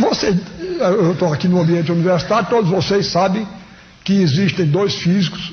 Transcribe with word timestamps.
você, 0.00 0.38
eu 0.80 1.12
estou 1.12 1.32
aqui 1.32 1.48
no 1.48 1.60
ambiente 1.60 1.90
universitário, 1.92 2.48
todos 2.48 2.70
vocês 2.70 3.06
sabem 3.06 3.46
que 4.04 4.14
existem 4.14 4.66
dois 4.66 4.94
físicos, 4.94 5.52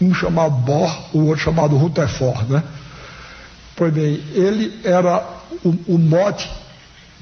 um 0.00 0.14
chamado 0.14 0.54
Bohr, 0.56 0.94
o 1.12 1.26
outro 1.26 1.44
chamado 1.44 1.76
Rutherford, 1.76 2.52
né? 2.52 2.62
Pois 3.74 3.92
bem, 3.92 4.22
ele 4.34 4.80
era 4.84 5.22
o, 5.64 5.94
o 5.94 5.98
mote 5.98 6.48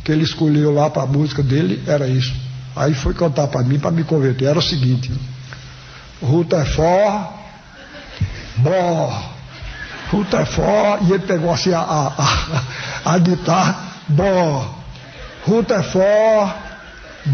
que 0.04 0.12
ele 0.12 0.22
escolheu 0.22 0.72
lá 0.72 0.90
para 0.90 1.03
a 1.03 1.06
música 1.06 1.42
dele 1.42 1.82
era 1.86 2.06
isso. 2.06 2.34
Aí 2.76 2.92
foi 2.94 3.14
cantar 3.14 3.48
para 3.48 3.62
mim 3.62 3.78
para 3.78 3.90
me 3.90 4.04
converter. 4.04 4.46
Era 4.46 4.58
o 4.58 4.62
seguinte: 4.62 5.10
Rutherford, 6.22 7.28
Bohr, 8.58 9.30
Rutherford, 10.10 11.06
e 11.06 11.12
ele 11.12 11.26
pegou 11.26 11.52
assim 11.52 11.72
a, 11.72 11.80
a, 11.80 12.08
a, 12.08 13.14
a 13.14 13.18
guitarra, 13.18 13.92
Bohr, 14.08 14.84
Rutherford, 15.46 16.54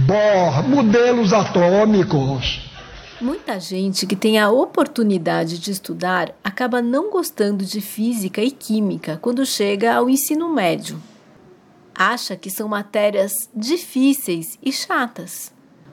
Bohr, 0.04 0.68
modelos 0.68 1.32
atômicos. 1.32 2.68
Muita 3.20 3.60
gente 3.60 4.04
que 4.04 4.16
tem 4.16 4.36
a 4.36 4.50
oportunidade 4.50 5.60
de 5.60 5.70
estudar 5.70 6.34
acaba 6.42 6.82
não 6.82 7.08
gostando 7.08 7.64
de 7.64 7.80
física 7.80 8.42
e 8.42 8.50
química 8.50 9.16
quando 9.22 9.46
chega 9.46 9.94
ao 9.94 10.10
ensino 10.10 10.52
médio. 10.52 11.00
Acha 11.94 12.34
que 12.34 12.50
são 12.50 12.66
matérias 12.66 13.30
difíceis 13.54 14.58
e 14.60 14.72
chatas. 14.72 15.52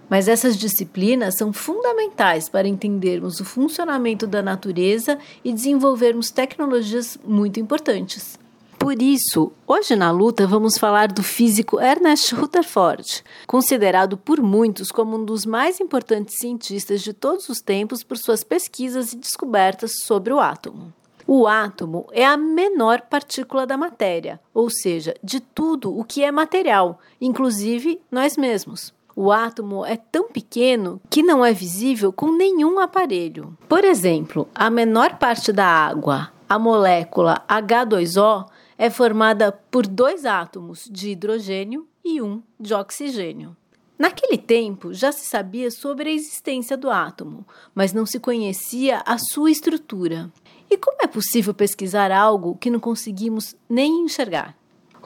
Mas 0.09 0.27
essas 0.27 0.57
disciplinas 0.57 1.37
são 1.37 1.53
fundamentais 1.53 2.49
para 2.49 2.67
entendermos 2.67 3.39
o 3.39 3.45
funcionamento 3.45 4.25
da 4.25 4.41
natureza 4.41 5.19
e 5.45 5.53
desenvolvermos 5.53 6.31
tecnologias 6.31 7.19
muito 7.23 7.59
importantes. 7.59 8.39
Por 8.87 9.01
isso, 9.01 9.51
hoje 9.67 9.97
na 9.97 10.11
luta 10.11 10.47
vamos 10.47 10.77
falar 10.77 11.11
do 11.11 11.21
físico 11.21 11.77
Ernest 11.77 12.33
Rutherford, 12.33 13.21
considerado 13.45 14.15
por 14.15 14.41
muitos 14.41 14.93
como 14.93 15.17
um 15.17 15.25
dos 15.25 15.45
mais 15.45 15.81
importantes 15.81 16.35
cientistas 16.39 17.01
de 17.01 17.11
todos 17.11 17.49
os 17.49 17.59
tempos 17.59 18.01
por 18.01 18.17
suas 18.17 18.45
pesquisas 18.45 19.11
e 19.11 19.17
descobertas 19.17 20.03
sobre 20.03 20.31
o 20.31 20.39
átomo. 20.39 20.93
O 21.27 21.45
átomo 21.47 22.07
é 22.13 22.25
a 22.25 22.37
menor 22.37 23.01
partícula 23.01 23.67
da 23.67 23.75
matéria, 23.75 24.39
ou 24.53 24.69
seja, 24.69 25.13
de 25.21 25.41
tudo 25.41 25.93
o 25.93 26.05
que 26.05 26.23
é 26.23 26.31
material, 26.31 27.01
inclusive 27.19 27.99
nós 28.09 28.37
mesmos. 28.37 28.93
O 29.13 29.33
átomo 29.33 29.85
é 29.85 29.97
tão 29.97 30.29
pequeno 30.29 31.01
que 31.09 31.21
não 31.21 31.43
é 31.43 31.51
visível 31.51 32.13
com 32.13 32.31
nenhum 32.31 32.79
aparelho. 32.79 33.57
Por 33.67 33.83
exemplo, 33.83 34.47
a 34.55 34.69
menor 34.69 35.17
parte 35.17 35.51
da 35.51 35.65
água, 35.65 36.31
a 36.47 36.57
molécula 36.57 37.43
H2O, 37.49 38.45
é 38.77 38.89
formada 38.89 39.51
por 39.51 39.87
dois 39.87 40.25
átomos 40.25 40.87
de 40.91 41.11
hidrogênio 41.11 41.87
e 42.03 42.21
um 42.21 42.41
de 42.59 42.73
oxigênio. 42.73 43.55
Naquele 43.97 44.37
tempo 44.37 44.93
já 44.93 45.11
se 45.11 45.25
sabia 45.25 45.71
sobre 45.71 46.09
a 46.09 46.13
existência 46.13 46.77
do 46.77 46.89
átomo, 46.89 47.45
mas 47.73 47.93
não 47.93 48.05
se 48.05 48.19
conhecia 48.19 49.01
a 49.05 49.17
sua 49.17 49.49
estrutura. 49.49 50.31
E 50.69 50.77
como 50.77 50.97
é 51.01 51.07
possível 51.07 51.53
pesquisar 51.53 52.11
algo 52.11 52.55
que 52.57 52.69
não 52.69 52.79
conseguimos 52.79 53.55
nem 53.67 54.01
enxergar? 54.01 54.55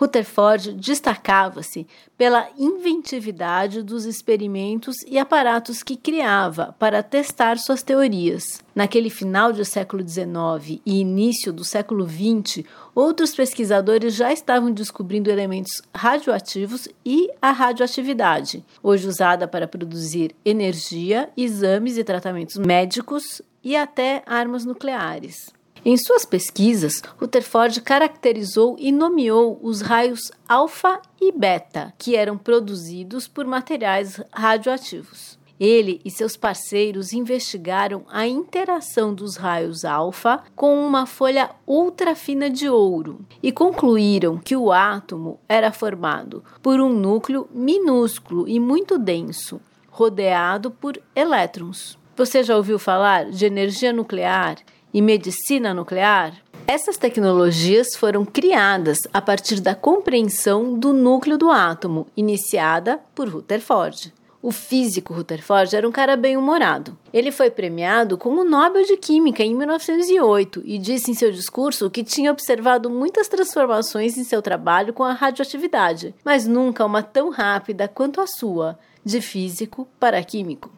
Rutherford 0.01 0.73
destacava-se 0.73 1.85
pela 2.17 2.49
inventividade 2.57 3.83
dos 3.83 4.05
experimentos 4.05 4.95
e 5.05 5.19
aparatos 5.19 5.83
que 5.83 5.95
criava 5.95 6.75
para 6.79 7.03
testar 7.03 7.59
suas 7.59 7.83
teorias. 7.83 8.63
Naquele 8.73 9.11
final 9.11 9.53
do 9.53 9.63
século 9.63 10.01
XIX 10.07 10.81
e 10.83 11.01
início 11.01 11.53
do 11.53 11.63
século 11.63 12.07
XX, 12.07 12.65
outros 12.95 13.35
pesquisadores 13.35 14.15
já 14.15 14.33
estavam 14.33 14.71
descobrindo 14.71 15.29
elementos 15.29 15.83
radioativos 15.93 16.87
e 17.05 17.29
a 17.39 17.51
radioatividade, 17.51 18.65
hoje 18.81 19.07
usada 19.07 19.47
para 19.47 19.67
produzir 19.67 20.35
energia, 20.43 21.29
exames 21.37 21.99
e 21.99 22.03
tratamentos 22.03 22.57
médicos 22.57 23.39
e 23.63 23.75
até 23.75 24.23
armas 24.25 24.65
nucleares. 24.65 25.60
Em 25.83 25.97
suas 25.97 26.25
pesquisas, 26.25 27.01
Rutherford 27.19 27.81
caracterizou 27.81 28.75
e 28.77 28.91
nomeou 28.91 29.59
os 29.63 29.81
raios 29.81 30.31
alfa 30.47 31.01
e 31.19 31.31
beta, 31.31 31.91
que 31.97 32.15
eram 32.15 32.37
produzidos 32.37 33.27
por 33.27 33.45
materiais 33.45 34.21
radioativos. 34.31 35.39
Ele 35.59 35.99
e 36.05 36.11
seus 36.11 36.37
parceiros 36.37 37.13
investigaram 37.13 38.03
a 38.11 38.27
interação 38.27 39.11
dos 39.11 39.37
raios 39.37 39.83
alfa 39.83 40.43
com 40.55 40.85
uma 40.85 41.07
folha 41.07 41.49
ultra 41.65 42.15
fina 42.15 42.47
de 42.47 42.69
ouro 42.69 43.25
e 43.41 43.51
concluíram 43.51 44.37
que 44.37 44.55
o 44.55 44.71
átomo 44.71 45.39
era 45.49 45.71
formado 45.71 46.43
por 46.61 46.79
um 46.79 46.93
núcleo 46.93 47.47
minúsculo 47.51 48.47
e 48.47 48.59
muito 48.59 48.99
denso, 48.99 49.59
rodeado 49.89 50.69
por 50.69 51.01
elétrons. 51.15 51.97
Você 52.15 52.43
já 52.43 52.55
ouviu 52.55 52.77
falar 52.77 53.31
de 53.31 53.45
energia 53.45 53.91
nuclear 53.91 54.57
e 54.93 55.01
medicina 55.01 55.73
nuclear? 55.73 56.33
Essas 56.67 56.97
tecnologias 56.97 57.95
foram 57.95 58.23
criadas 58.23 58.99
a 59.13 59.21
partir 59.21 59.59
da 59.59 59.75
compreensão 59.75 60.77
do 60.77 60.93
núcleo 60.93 61.37
do 61.37 61.49
átomo, 61.51 62.07
iniciada 62.15 62.99
por 63.13 63.27
Rutherford. 63.27 64.13
O 64.41 64.51
físico 64.51 65.13
Rutherford 65.13 65.75
era 65.75 65.87
um 65.87 65.91
cara 65.91 66.17
bem-humorado. 66.17 66.97
Ele 67.13 67.31
foi 67.31 67.51
premiado 67.51 68.17
com 68.17 68.29
o 68.29 68.43
Nobel 68.43 68.83
de 68.83 68.97
Química 68.97 69.43
em 69.43 69.53
1908 69.53 70.63
e 70.65 70.79
disse 70.79 71.11
em 71.11 71.13
seu 71.13 71.31
discurso 71.31 71.91
que 71.91 72.03
tinha 72.03 72.31
observado 72.31 72.89
muitas 72.89 73.27
transformações 73.27 74.17
em 74.17 74.23
seu 74.23 74.41
trabalho 74.41 74.93
com 74.93 75.03
a 75.03 75.13
radioatividade, 75.13 76.15
mas 76.25 76.47
nunca 76.47 76.85
uma 76.85 77.03
tão 77.03 77.29
rápida 77.29 77.87
quanto 77.87 78.19
a 78.19 78.25
sua, 78.25 78.79
de 79.05 79.21
físico 79.21 79.87
para 79.99 80.23
químico. 80.23 80.71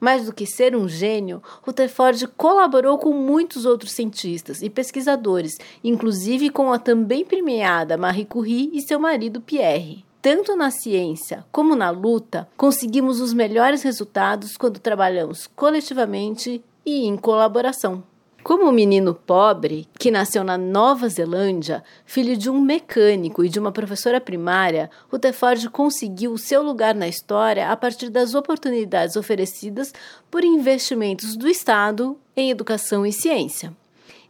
Mais 0.00 0.26
do 0.26 0.32
que 0.32 0.46
ser 0.46 0.76
um 0.76 0.88
gênio, 0.88 1.42
Rutherford 1.62 2.26
colaborou 2.28 2.98
com 2.98 3.12
muitos 3.12 3.64
outros 3.64 3.92
cientistas 3.92 4.62
e 4.62 4.70
pesquisadores, 4.70 5.56
inclusive 5.82 6.50
com 6.50 6.72
a 6.72 6.78
também 6.78 7.24
premiada 7.24 7.96
Marie 7.96 8.24
Curie 8.24 8.70
e 8.72 8.80
seu 8.80 8.98
marido 8.98 9.40
Pierre. 9.40 10.04
Tanto 10.20 10.56
na 10.56 10.70
ciência 10.70 11.44
como 11.52 11.76
na 11.76 11.90
luta, 11.90 12.48
conseguimos 12.56 13.20
os 13.20 13.32
melhores 13.32 13.82
resultados 13.82 14.56
quando 14.56 14.80
trabalhamos 14.80 15.46
coletivamente 15.46 16.62
e 16.84 17.06
em 17.06 17.16
colaboração. 17.16 18.02
Como 18.46 18.64
um 18.64 18.70
menino 18.70 19.12
pobre 19.12 19.88
que 19.98 20.08
nasceu 20.08 20.44
na 20.44 20.56
Nova 20.56 21.08
Zelândia, 21.08 21.82
filho 22.04 22.36
de 22.36 22.48
um 22.48 22.60
mecânico 22.60 23.44
e 23.44 23.48
de 23.48 23.58
uma 23.58 23.72
professora 23.72 24.20
primária, 24.20 24.88
Rutherford 25.10 25.68
conseguiu 25.68 26.30
o 26.30 26.38
seu 26.38 26.62
lugar 26.62 26.94
na 26.94 27.08
história 27.08 27.68
a 27.68 27.76
partir 27.76 28.08
das 28.08 28.36
oportunidades 28.36 29.16
oferecidas 29.16 29.92
por 30.30 30.44
investimentos 30.44 31.36
do 31.36 31.48
Estado 31.48 32.16
em 32.36 32.48
educação 32.48 33.04
e 33.04 33.12
ciência. 33.12 33.76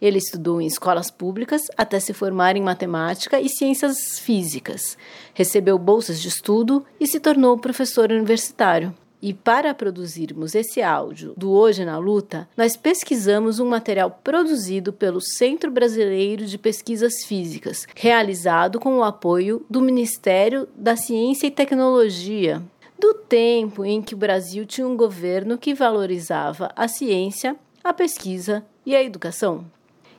Ele 0.00 0.16
estudou 0.16 0.62
em 0.62 0.66
escolas 0.66 1.10
públicas 1.10 1.64
até 1.76 2.00
se 2.00 2.14
formar 2.14 2.56
em 2.56 2.62
matemática 2.62 3.38
e 3.38 3.50
ciências 3.50 4.18
físicas. 4.18 4.96
Recebeu 5.34 5.78
bolsas 5.78 6.22
de 6.22 6.28
estudo 6.28 6.82
e 6.98 7.06
se 7.06 7.20
tornou 7.20 7.58
professor 7.58 8.10
universitário. 8.10 8.94
E 9.26 9.34
para 9.34 9.74
produzirmos 9.74 10.54
esse 10.54 10.80
áudio 10.80 11.34
do 11.36 11.50
Hoje 11.50 11.84
na 11.84 11.98
Luta, 11.98 12.48
nós 12.56 12.76
pesquisamos 12.76 13.58
um 13.58 13.68
material 13.68 14.20
produzido 14.22 14.92
pelo 14.92 15.20
Centro 15.20 15.68
Brasileiro 15.68 16.46
de 16.46 16.56
Pesquisas 16.56 17.24
Físicas, 17.24 17.88
realizado 17.96 18.78
com 18.78 18.98
o 18.98 19.02
apoio 19.02 19.66
do 19.68 19.80
Ministério 19.80 20.68
da 20.76 20.94
Ciência 20.94 21.48
e 21.48 21.50
Tecnologia, 21.50 22.62
do 22.96 23.14
tempo 23.14 23.84
em 23.84 24.00
que 24.00 24.14
o 24.14 24.16
Brasil 24.16 24.64
tinha 24.64 24.86
um 24.86 24.96
governo 24.96 25.58
que 25.58 25.74
valorizava 25.74 26.70
a 26.76 26.86
ciência, 26.86 27.56
a 27.82 27.92
pesquisa 27.92 28.64
e 28.86 28.94
a 28.94 29.02
educação. 29.02 29.64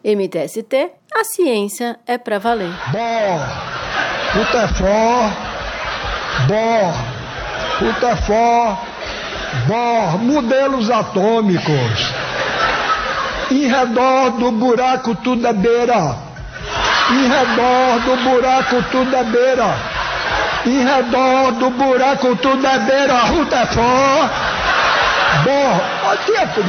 MTST, 0.04 0.92
a 1.16 1.24
ciência 1.24 1.98
é 2.06 2.18
para 2.18 2.40
valer. 2.40 2.74
Bom, 2.92 4.42
Utefó, 4.42 5.30
bom. 6.50 7.18
Rutherford, 7.80 8.87
Bohr, 9.66 10.18
modelos 10.20 10.90
atômicos. 10.92 12.14
Em 13.50 13.68
redor 13.68 14.32
do 14.32 14.52
buraco 14.52 15.16
tudo 15.16 15.48
é 15.48 15.54
beira. 15.54 16.16
Em 17.10 17.28
redor 17.28 18.00
do 18.02 18.18
buraco 18.24 18.84
tudo 18.92 19.16
é 19.16 19.24
beira. 19.24 19.76
Em 20.66 20.84
redor 20.84 21.52
do 21.54 21.70
buraco 21.72 22.36
tudo 22.36 22.68
é 22.68 22.80
beira. 22.80 23.20
Rutherford, 23.22 24.32
Bohr. 25.44 25.82
Olha 26.06 26.18
tempo, 26.18 26.64